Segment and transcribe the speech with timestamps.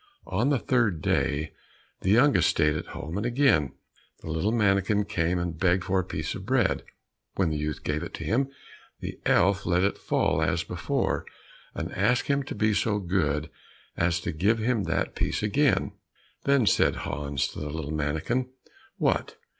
[0.25, 1.53] On the third day,
[1.99, 3.73] the youngest stayed at home, and again
[4.21, 6.81] the little mannikin came and begged for a piece of bread.
[7.35, 8.47] When the youth gave it to him,
[8.99, 11.27] the elf let it fall as before,
[11.75, 13.51] and asked him to be so good
[13.95, 15.91] as to give him that piece again.
[16.45, 18.49] Then said Hans to the little mannikin,
[18.97, 19.37] "What!